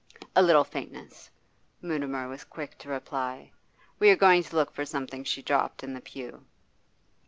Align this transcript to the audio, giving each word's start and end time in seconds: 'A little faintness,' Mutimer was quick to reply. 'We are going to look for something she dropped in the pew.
'A 0.35 0.41
little 0.41 0.63
faintness,' 0.63 1.29
Mutimer 1.79 2.27
was 2.27 2.43
quick 2.43 2.75
to 2.79 2.89
reply. 2.89 3.51
'We 3.99 4.09
are 4.09 4.15
going 4.15 4.41
to 4.41 4.55
look 4.55 4.71
for 4.73 4.83
something 4.83 5.23
she 5.23 5.43
dropped 5.43 5.83
in 5.83 5.93
the 5.93 6.01
pew. 6.01 6.43